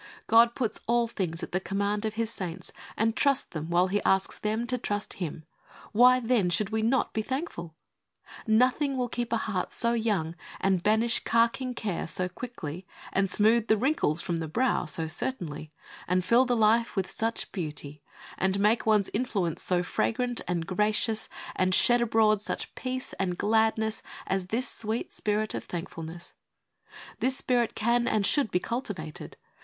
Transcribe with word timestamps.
God 0.25 0.55
puts 0.55 0.79
all 0.87 1.07
things 1.07 1.43
at 1.43 1.51
the 1.51 1.59
command 1.59 2.05
of 2.05 2.15
His 2.15 2.31
saints, 2.31 2.71
and 2.97 3.15
trusts 3.15 3.43
them 3.47 3.69
while 3.69 3.85
He 3.85 4.01
asks 4.01 4.39
them 4.39 4.65
to 4.65 4.79
trust 4.79 5.13
Him. 5.21 5.45
Why, 5.91 6.19
then, 6.19 6.49
should 6.49 6.71
we 6.71 6.81
not 6.81 7.13
be 7.13 7.21
thankful? 7.21 7.75
Nothing 8.47 8.97
will 8.97 9.09
keep 9.09 9.29
the 9.29 9.37
heart 9.37 9.71
so 9.71 9.93
young 9.93 10.35
and 10.59 10.81
banish 10.81 11.19
carking 11.23 11.75
care 11.75 12.07
so 12.07 12.27
quickly 12.27 12.87
and 13.13 13.29
smooth 13.29 13.67
the 13.67 13.77
wrinkles 13.77 14.23
from 14.23 14.37
the 14.37 14.47
brow 14.47 14.87
so 14.87 15.05
certainly, 15.05 15.71
and 16.07 16.25
fill 16.25 16.45
the 16.45 16.57
life 16.57 16.95
with 16.95 17.07
such 17.11 17.51
beauty, 17.51 18.01
and 18.39 18.59
make 18.59 18.87
one's 18.87 19.11
influence 19.13 19.61
so 19.61 19.83
fragrant 19.83 20.41
and 20.47 20.65
gracious 20.65 21.29
and 21.55 21.75
shed 21.75 22.01
abroad 22.01 22.41
such 22.41 22.73
peace 22.73 23.13
and 23.19 23.37
gladness 23.37 24.01
as 24.25 24.47
this 24.47 24.67
sweet 24.67 25.13
spirit 25.13 25.53
of 25.53 25.65
thankfulness. 25.65 26.33
This 27.19 27.37
spirit 27.37 27.75
can 27.75 28.07
and 28.07 28.25
should 28.25 28.49
be 28.49 28.57
cultivated. 28.59 29.37